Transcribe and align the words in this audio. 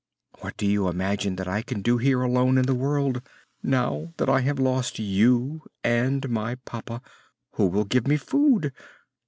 What 0.39 0.57
do 0.57 0.65
you 0.65 0.87
imagine 0.87 1.35
that 1.35 1.47
I 1.47 1.61
can 1.61 1.83
do 1.83 1.99
here 1.99 2.23
alone 2.23 2.57
in 2.57 2.65
the 2.65 2.73
world? 2.73 3.21
Now 3.61 4.15
that 4.17 4.29
I 4.29 4.39
have 4.41 4.57
lost 4.57 4.97
you 4.97 5.61
and 5.83 6.27
my 6.27 6.55
papa, 6.55 7.03
who 7.51 7.67
will 7.67 7.85
give 7.85 8.07
me 8.07 8.17
food? 8.17 8.73